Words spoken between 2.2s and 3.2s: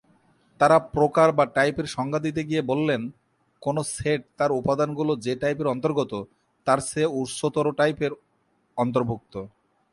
দিতে গিয়ে বললেন